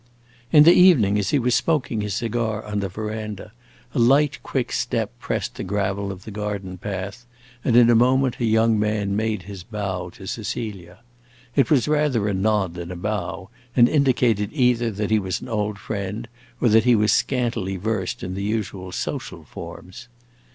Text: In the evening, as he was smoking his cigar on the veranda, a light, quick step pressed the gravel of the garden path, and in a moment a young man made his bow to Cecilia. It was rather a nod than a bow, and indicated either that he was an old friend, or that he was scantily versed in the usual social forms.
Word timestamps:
In 0.51 0.63
the 0.63 0.73
evening, 0.73 1.19
as 1.19 1.29
he 1.29 1.37
was 1.37 1.53
smoking 1.53 2.01
his 2.01 2.15
cigar 2.15 2.65
on 2.65 2.79
the 2.79 2.89
veranda, 2.89 3.51
a 3.93 3.99
light, 3.99 4.39
quick 4.41 4.71
step 4.71 5.11
pressed 5.19 5.53
the 5.53 5.63
gravel 5.63 6.11
of 6.11 6.23
the 6.25 6.31
garden 6.31 6.79
path, 6.79 7.27
and 7.63 7.75
in 7.75 7.87
a 7.87 7.93
moment 7.93 8.39
a 8.39 8.45
young 8.45 8.79
man 8.79 9.15
made 9.15 9.43
his 9.43 9.61
bow 9.61 10.09
to 10.15 10.25
Cecilia. 10.25 11.01
It 11.55 11.69
was 11.69 11.87
rather 11.87 12.27
a 12.27 12.33
nod 12.33 12.73
than 12.73 12.89
a 12.89 12.95
bow, 12.95 13.51
and 13.75 13.87
indicated 13.87 14.49
either 14.53 14.89
that 14.89 15.11
he 15.11 15.19
was 15.19 15.39
an 15.39 15.49
old 15.49 15.77
friend, 15.77 16.27
or 16.59 16.67
that 16.69 16.85
he 16.85 16.95
was 16.95 17.13
scantily 17.13 17.75
versed 17.77 18.23
in 18.23 18.33
the 18.33 18.41
usual 18.41 18.91
social 18.91 19.43
forms. 19.45 20.07